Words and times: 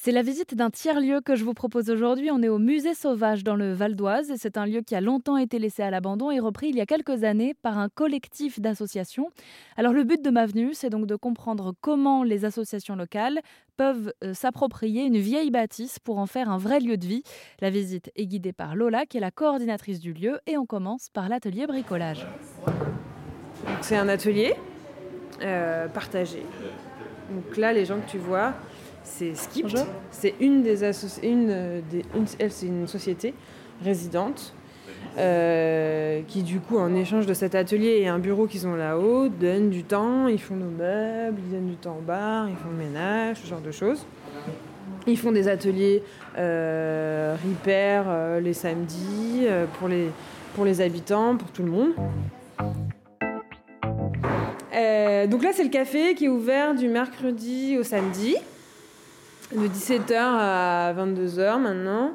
C'est 0.00 0.12
la 0.12 0.22
visite 0.22 0.54
d'un 0.54 0.70
tiers-lieu 0.70 1.20
que 1.20 1.34
je 1.34 1.44
vous 1.44 1.54
propose 1.54 1.90
aujourd'hui. 1.90 2.30
On 2.30 2.40
est 2.40 2.48
au 2.48 2.60
musée 2.60 2.94
sauvage 2.94 3.42
dans 3.42 3.56
le 3.56 3.72
Val 3.72 3.96
d'Oise. 3.96 4.32
C'est 4.36 4.56
un 4.56 4.64
lieu 4.64 4.80
qui 4.80 4.94
a 4.94 5.00
longtemps 5.00 5.36
été 5.36 5.58
laissé 5.58 5.82
à 5.82 5.90
l'abandon 5.90 6.30
et 6.30 6.38
repris 6.38 6.68
il 6.68 6.76
y 6.76 6.80
a 6.80 6.86
quelques 6.86 7.24
années 7.24 7.52
par 7.62 7.78
un 7.78 7.88
collectif 7.88 8.60
d'associations. 8.60 9.32
Alors 9.76 9.92
le 9.92 10.04
but 10.04 10.22
de 10.22 10.30
ma 10.30 10.46
venue, 10.46 10.72
c'est 10.72 10.88
donc 10.88 11.06
de 11.06 11.16
comprendre 11.16 11.74
comment 11.80 12.22
les 12.22 12.44
associations 12.44 12.94
locales 12.94 13.40
peuvent 13.76 14.12
euh, 14.22 14.34
s'approprier 14.34 15.02
une 15.02 15.18
vieille 15.18 15.50
bâtisse 15.50 15.98
pour 15.98 16.18
en 16.18 16.26
faire 16.26 16.48
un 16.48 16.58
vrai 16.58 16.78
lieu 16.78 16.96
de 16.96 17.04
vie. 17.04 17.24
La 17.60 17.68
visite 17.68 18.12
est 18.14 18.26
guidée 18.26 18.52
par 18.52 18.76
Lola, 18.76 19.04
qui 19.04 19.16
est 19.16 19.20
la 19.20 19.32
coordinatrice 19.32 19.98
du 19.98 20.12
lieu, 20.12 20.38
et 20.46 20.56
on 20.56 20.64
commence 20.64 21.08
par 21.08 21.28
l'atelier 21.28 21.66
bricolage. 21.66 22.24
C'est 23.80 23.96
un 23.96 24.08
atelier 24.08 24.54
euh, 25.42 25.88
partagé. 25.88 26.44
Donc 27.30 27.56
là, 27.56 27.72
les 27.72 27.84
gens 27.84 27.98
que 27.98 28.08
tu 28.08 28.18
vois, 28.18 28.54
c'est 29.08 29.34
Skip. 29.34 29.66
C'est 30.10 30.34
une 30.40 30.62
des 30.62 30.84
une 31.22 31.50
euh, 31.50 31.80
elle 32.38 32.52
c'est 32.52 32.66
une 32.66 32.86
société 32.86 33.34
résidente 33.82 34.54
euh, 35.16 36.20
qui 36.28 36.42
du 36.42 36.60
coup 36.60 36.78
en 36.78 36.94
échange 36.94 37.26
de 37.26 37.34
cet 37.34 37.54
atelier 37.54 37.98
et 38.00 38.08
un 38.08 38.18
bureau 38.18 38.46
qu'ils 38.46 38.66
ont 38.66 38.76
là-haut 38.76 39.28
donnent 39.28 39.70
du 39.70 39.82
temps, 39.82 40.28
ils 40.28 40.40
font 40.40 40.54
nos 40.54 40.70
meubles, 40.70 41.38
ils 41.46 41.52
donnent 41.52 41.68
du 41.68 41.76
temps 41.76 41.96
au 41.98 42.02
bar, 42.02 42.48
ils 42.48 42.56
font 42.56 42.70
le 42.70 42.76
ménage, 42.84 43.38
ce 43.42 43.46
genre 43.46 43.60
de 43.60 43.72
choses. 43.72 44.06
Ils 45.06 45.18
font 45.18 45.32
des 45.32 45.48
ateliers 45.48 46.02
euh, 46.36 47.34
repair 47.42 48.04
euh, 48.06 48.40
les 48.40 48.52
samedis 48.52 49.46
pour, 49.78 49.88
les, 49.88 50.10
pour 50.54 50.64
les 50.64 50.80
habitants, 50.80 51.36
pour 51.36 51.50
tout 51.50 51.62
le 51.62 51.70
monde. 51.70 51.92
donc 55.28 55.42
là 55.42 55.50
c'est 55.52 55.64
le 55.64 55.70
café 55.70 56.14
qui 56.14 56.26
est 56.26 56.28
ouvert 56.28 56.74
du 56.74 56.88
mercredi 56.88 57.76
au 57.76 57.82
samedi 57.82 58.36
de 59.52 59.66
17h 59.66 60.14
à 60.14 60.94
22h 60.94 61.60
maintenant. 61.60 62.12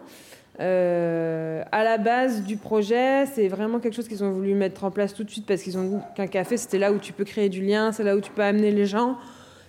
Euh, 0.59 1.63
à 1.71 1.83
la 1.83 1.97
base 1.97 2.43
du 2.43 2.57
projet, 2.57 3.25
c'est 3.25 3.47
vraiment 3.47 3.79
quelque 3.79 3.95
chose 3.95 4.07
qu'ils 4.07 4.23
ont 4.23 4.31
voulu 4.31 4.53
mettre 4.53 4.83
en 4.83 4.91
place 4.91 5.13
tout 5.13 5.23
de 5.23 5.29
suite 5.29 5.45
parce 5.47 5.63
qu'ils 5.63 5.77
ont 5.77 5.83
dit 5.83 5.97
qu'un 6.15 6.27
café, 6.27 6.57
c'était 6.57 6.77
là 6.77 6.91
où 6.91 6.99
tu 6.99 7.11
peux 7.11 7.23
créer 7.23 7.49
du 7.49 7.65
lien, 7.65 7.91
c'est 7.91 8.03
là 8.03 8.15
où 8.15 8.21
tu 8.21 8.31
peux 8.31 8.43
amener 8.43 8.71
les 8.71 8.85
gens, 8.85 9.17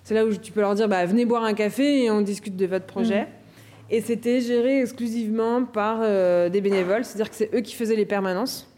c'est 0.03 0.15
là 0.15 0.27
où 0.27 0.35
tu 0.35 0.53
peux 0.53 0.61
leur 0.61 0.75
dire 0.75 0.89
bah, 0.89 1.07
venez 1.07 1.25
boire 1.25 1.45
un 1.45 1.55
café 1.55 2.05
et 2.05 2.11
on 2.11 2.20
discute 2.20 2.57
de 2.57 2.67
votre 2.67 2.85
projet. 2.85 3.23
Mm. 3.23 3.29
Et 3.91 4.01
c'était 4.01 4.41
géré 4.41 4.81
exclusivement 4.81 5.65
par 5.65 5.98
euh, 6.03 6.48
des 6.48 6.61
bénévoles, 6.61 7.05
c'est-à-dire 7.05 7.31
que 7.31 7.37
c'est 7.37 7.55
eux 7.55 7.61
qui 7.61 7.75
faisaient 7.75 7.97
les 7.97 8.07
permanences. 8.07 8.69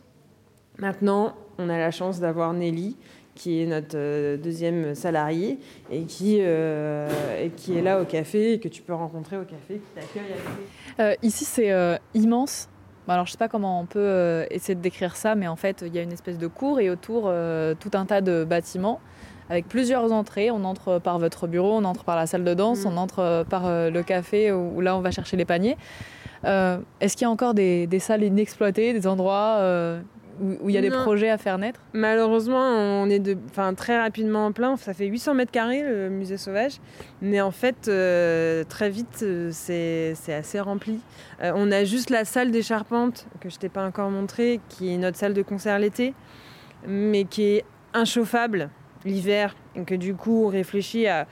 Maintenant, 0.78 1.34
on 1.58 1.68
a 1.68 1.78
la 1.78 1.90
chance 1.90 2.20
d'avoir 2.20 2.52
Nelly 2.52 2.96
qui 3.36 3.62
est 3.62 3.66
notre 3.66 3.96
euh, 3.96 4.36
deuxième 4.36 4.96
salarié 4.96 5.60
et 5.92 6.02
qui, 6.02 6.38
euh, 6.40 7.08
et 7.40 7.50
qui 7.50 7.78
est 7.78 7.82
là 7.82 8.00
au 8.00 8.04
café 8.04 8.54
et 8.54 8.58
que 8.58 8.66
tu 8.66 8.82
peux 8.82 8.94
rencontrer 8.94 9.36
au 9.36 9.44
café, 9.44 9.74
qui 9.74 9.90
t'accueille 9.94 10.34
euh, 10.98 11.14
ici, 11.22 11.44
c'est 11.44 11.70
immense. 12.14 12.68
Alors, 13.06 13.26
je 13.26 13.32
sais 13.32 13.38
pas 13.38 13.48
comment 13.48 13.78
on 13.80 13.86
peut 13.86 14.46
essayer 14.50 14.74
de 14.74 14.80
décrire 14.80 15.14
ça, 15.14 15.34
mais 15.34 15.46
en 15.46 15.54
fait, 15.54 15.84
il 15.86 15.94
y 15.94 15.98
a 15.98 16.02
une 16.02 16.12
espèce 16.12 16.38
de 16.38 16.46
cour 16.46 16.80
et 16.80 16.90
autour, 16.90 17.30
tout 17.78 17.90
un 17.92 18.06
tas 18.06 18.20
de 18.20 18.44
bâtiments 18.44 19.00
avec 19.48 19.68
plusieurs 19.68 20.10
entrées. 20.10 20.50
On 20.50 20.64
entre 20.64 20.98
par 20.98 21.18
votre 21.18 21.46
bureau, 21.46 21.74
on 21.74 21.84
entre 21.84 22.02
par 22.02 22.16
la 22.16 22.26
salle 22.26 22.42
de 22.42 22.54
danse, 22.54 22.84
mm. 22.84 22.88
on 22.88 22.96
entre 22.96 23.44
par 23.48 23.68
le 23.68 24.02
café 24.02 24.50
où, 24.50 24.80
là, 24.80 24.96
on 24.96 25.00
va 25.00 25.10
chercher 25.10 25.36
les 25.36 25.44
paniers. 25.44 25.76
Est-ce 26.42 27.16
qu'il 27.16 27.22
y 27.22 27.28
a 27.28 27.30
encore 27.30 27.54
des, 27.54 27.86
des, 27.86 27.98
salles 27.98 28.24
inexploitées, 28.24 28.94
des 28.94 29.06
endroits 29.06 29.60
où 30.40 30.68
il 30.68 30.74
y 30.74 30.78
a 30.78 30.80
des 30.80 30.90
projets 30.90 31.30
à 31.30 31.38
faire 31.38 31.58
naître 31.58 31.80
Malheureusement, 31.92 32.60
on 32.60 33.08
est 33.08 33.18
de, 33.18 33.36
très 33.76 33.98
rapidement 33.98 34.46
en 34.46 34.52
plein. 34.52 34.76
Ça 34.76 34.94
fait 34.94 35.06
800 35.06 35.34
mètres 35.34 35.52
carrés 35.52 35.82
le 35.82 36.10
musée 36.10 36.36
sauvage, 36.36 36.80
mais 37.22 37.40
en 37.40 37.50
fait, 37.50 37.88
euh, 37.88 38.64
très 38.64 38.90
vite, 38.90 39.20
euh, 39.22 39.50
c'est 39.52 40.34
assez 40.34 40.60
rempli. 40.60 41.00
Euh, 41.42 41.52
on 41.54 41.70
a 41.72 41.84
juste 41.84 42.10
la 42.10 42.24
salle 42.24 42.50
des 42.50 42.62
charpentes 42.62 43.26
que 43.40 43.48
je 43.48 43.56
t'ai 43.56 43.68
pas 43.68 43.86
encore 43.86 44.10
montrée, 44.10 44.60
qui 44.68 44.92
est 44.92 44.98
notre 44.98 45.16
salle 45.16 45.34
de 45.34 45.42
concert 45.42 45.78
l'été, 45.78 46.14
mais 46.86 47.24
qui 47.24 47.42
est 47.44 47.64
inchauffable 47.94 48.70
l'hiver, 49.04 49.54
et 49.76 49.84
que 49.84 49.94
du 49.94 50.14
coup, 50.14 50.46
on 50.46 50.48
réfléchit 50.48 51.06
à, 51.06 51.26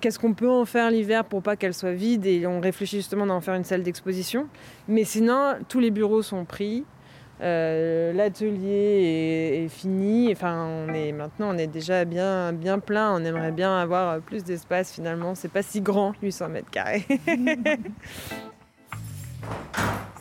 qu'est-ce 0.00 0.18
qu'on 0.18 0.34
peut 0.34 0.50
en 0.50 0.64
faire 0.64 0.90
l'hiver 0.90 1.24
pour 1.24 1.42
pas 1.42 1.56
qu'elle 1.56 1.74
soit 1.74 1.92
vide, 1.92 2.26
et 2.26 2.46
on 2.46 2.60
réfléchit 2.60 2.96
justement 2.96 3.26
d'en 3.26 3.40
faire 3.40 3.54
une 3.54 3.64
salle 3.64 3.82
d'exposition. 3.82 4.48
Mais 4.88 5.04
sinon, 5.04 5.56
tous 5.68 5.80
les 5.80 5.90
bureaux 5.90 6.22
sont 6.22 6.44
pris. 6.44 6.84
Euh, 7.42 8.12
l'atelier 8.12 9.64
est, 9.64 9.68
fini. 9.68 10.32
Enfin, 10.32 10.66
on 10.66 10.94
est 10.94 11.12
maintenant, 11.12 11.50
on 11.54 11.58
est 11.58 11.66
déjà 11.66 12.04
bien, 12.04 12.52
bien 12.52 12.78
plein. 12.78 13.14
On 13.14 13.24
aimerait 13.24 13.52
bien 13.52 13.76
avoir 13.78 14.20
plus 14.20 14.42
d'espace. 14.44 14.92
Finalement, 14.92 15.34
c'est 15.34 15.50
pas 15.50 15.62
si 15.62 15.80
grand, 15.80 16.14
800 16.22 16.48
mètres 16.48 16.70
carrés. 16.70 17.04
c'est 17.08 17.26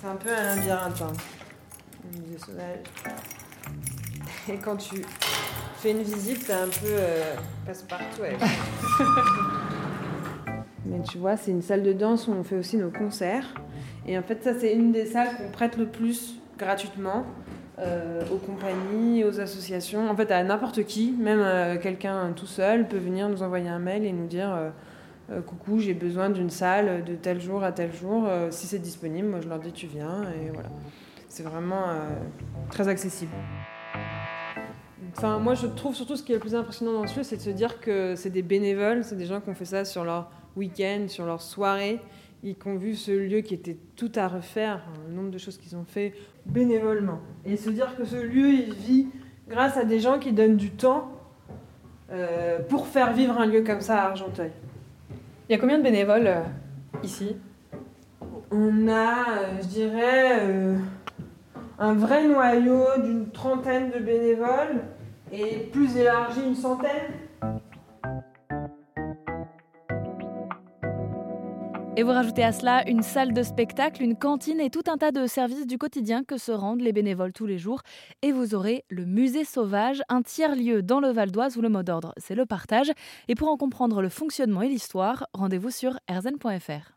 un 0.08 0.16
peu 0.16 0.30
un 0.30 0.56
labyrinthe, 0.56 1.02
hein, 1.02 1.14
musée 2.14 2.38
sauvage. 2.38 2.80
Et 4.50 4.58
quand 4.58 4.76
tu 4.76 5.02
fais 5.78 5.92
une 5.92 6.04
visite, 6.04 6.46
t'as 6.48 6.64
un 6.64 6.68
peu 6.68 6.88
euh, 6.88 7.34
passe-partout. 7.66 8.22
Mais 10.86 11.02
tu 11.02 11.18
vois, 11.18 11.36
c'est 11.38 11.52
une 11.52 11.64
salle 11.64 11.82
de 11.82 11.94
danse 11.94 12.28
où 12.28 12.32
on 12.32 12.44
fait 12.44 12.58
aussi 12.58 12.78
nos 12.78 12.92
concerts. 12.92 13.56
Et 14.06 14.18
en 14.20 14.22
fait, 14.22 14.44
ça, 14.44 14.52
c'est 14.60 14.74
une 14.74 14.92
des 14.92 15.06
salles 15.06 15.36
qu'on 15.36 15.50
prête 15.50 15.78
le 15.78 15.88
plus 15.88 16.40
gratuitement 16.58 17.26
euh, 17.80 18.22
aux 18.32 18.38
compagnies, 18.38 19.24
aux 19.26 19.40
associations, 19.42 20.10
en 20.10 20.16
fait 20.16 20.32
à 20.32 20.44
n'importe 20.44 20.84
qui, 20.86 21.12
même 21.12 21.42
euh, 21.42 21.78
quelqu'un 21.78 22.32
tout 22.34 22.46
seul 22.46 22.88
peut 22.88 22.98
venir 22.98 23.28
nous 23.28 23.44
envoyer 23.44 23.68
un 23.68 23.80
mail 23.80 24.06
et 24.06 24.14
nous 24.14 24.28
dire 24.28 24.72
euh, 25.30 25.42
coucou 25.42 25.80
j'ai 25.80 25.94
besoin 25.94 26.30
d'une 26.30 26.50
salle 26.50 27.04
de 27.04 27.16
tel 27.16 27.42
jour 27.42 27.64
à 27.64 27.72
tel 27.72 27.94
jour, 27.94 28.30
si 28.50 28.68
c'est 28.68 28.80
disponible, 28.80 29.28
moi 29.28 29.40
je 29.42 29.50
leur 29.50 29.60
dis 29.60 29.72
tu 29.72 29.88
viens 29.88 30.24
et 30.24 30.52
voilà. 30.52 30.70
C'est 31.28 31.44
vraiment 31.44 31.84
très 32.70 32.88
accessible. 32.88 33.34
Enfin, 35.18 35.40
moi, 35.40 35.54
je 35.54 35.68
trouve 35.68 35.96
surtout 35.96 36.16
ce 36.16 36.24
qui 36.24 36.32
est 36.32 36.36
le 36.36 36.42
plus 36.42 36.56
impressionnant 36.56 36.94
dans 36.94 37.08
ce 37.08 37.18
lieu, 37.18 37.24
c'est 37.24 37.38
de 37.38 37.42
se 37.42 37.50
dire 37.50 37.80
que 37.80 38.16
c'est 38.16 38.30
des 38.30 38.42
bénévoles, 38.42 39.04
c'est 39.04 39.18
des 39.18 39.26
gens 39.26 39.42
qui 39.42 39.50
ont 39.50 39.56
fait 39.56 39.66
ça 39.66 39.84
sur 39.84 40.04
leur 40.04 40.30
week-end, 40.56 41.06
sur 41.08 41.26
leur 41.26 41.42
soirée, 41.42 42.00
ils 42.46 42.56
ont 42.68 42.76
vu 42.76 42.94
ce 42.94 43.12
lieu 43.12 43.42
qui 43.42 43.56
était 43.56 43.78
tout 43.96 44.12
à 44.16 44.28
refaire, 44.28 44.86
le 45.08 45.16
nombre 45.16 45.32
de 45.32 45.38
choses 45.40 45.58
qu'ils 45.58 45.76
ont 45.76 45.84
fait 45.84 46.14
bénévolement. 46.46 47.20
Et 47.44 47.58
se 47.58 47.72
dire 47.72 47.96
que 47.98 48.06
ce 48.06 48.18
lieu, 48.18 48.50
il 48.50 48.74
vit 48.74 49.08
grâce 49.50 49.78
à 49.78 49.84
des 49.84 50.00
gens 50.00 50.20
qui 50.20 50.32
donnent 50.32 50.56
du 50.56 50.70
temps 50.70 51.12
euh, 52.12 52.60
pour 52.70 52.86
faire 52.86 53.14
vivre 53.14 53.40
un 53.40 53.48
lieu 53.48 53.64
comme 53.64 53.82
ça 53.82 54.04
à 54.04 54.10
Argenteuil. 54.10 54.52
Il 55.50 55.54
y 55.54 55.56
a 55.56 55.58
combien 55.58 55.80
de 55.80 55.84
bénévoles 55.84 56.28
euh, 56.28 56.42
ici? 57.04 57.36
On 58.52 58.88
a, 58.90 58.92
euh, 58.92 59.62
je 59.64 59.68
dirais, 59.68 60.78
un 61.80 61.94
vrai 61.94 62.28
noyau 62.28 62.86
d'une 63.04 63.32
trentaine 63.32 63.90
de 63.90 63.98
bénévoles 63.98 64.84
et 65.32 65.68
plus 65.72 65.98
élargi 65.98 66.42
une 66.46 66.56
centaine. 66.56 67.12
Et 71.98 72.04
vous 72.04 72.12
rajoutez 72.12 72.44
à 72.44 72.52
cela 72.52 72.86
une 72.90 73.02
salle 73.02 73.32
de 73.32 73.42
spectacle, 73.42 74.04
une 74.04 74.18
cantine 74.18 74.60
et 74.60 74.70
tout 74.70 74.84
un 74.88 74.98
tas 74.98 75.12
de 75.12 75.28
services 75.28 75.66
du 75.66 75.78
quotidien 75.78 76.26
que 76.26 76.38
se 76.38 76.52
rendent 76.52 76.82
les 76.82 76.92
bénévoles 76.92 77.32
tous 77.32 77.46
les 77.46 77.58
jours. 77.58 77.84
Et 78.22 78.34
vous 78.34 78.54
aurez 78.54 78.84
le 78.90 79.06
musée 79.06 79.46
sauvage, 79.46 80.02
un 80.10 80.22
tiers-lieu 80.22 80.84
dans 80.84 81.00
le 81.00 81.12
Val 81.12 81.32
d'Oise 81.32 81.56
où 81.56 81.62
le 81.62 81.70
mot 81.70 81.84
d'ordre 81.84 82.14
c'est 82.18 82.36
le 82.36 82.46
partage. 82.46 82.92
Et 83.30 83.36
pour 83.36 83.48
en 83.48 83.56
comprendre 83.56 84.02
le 84.02 84.10
fonctionnement 84.10 84.62
et 84.62 84.68
l'histoire, 84.68 85.26
rendez-vous 85.34 85.72
sur 85.72 85.98
erzen.fr. 86.10 86.95